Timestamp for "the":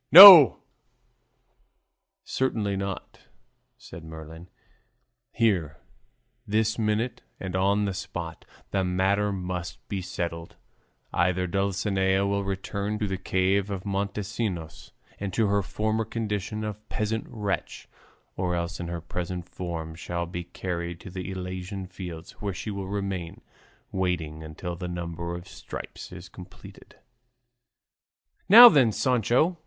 7.85-7.93, 8.71-8.83, 13.05-13.19, 21.11-21.29, 24.75-24.87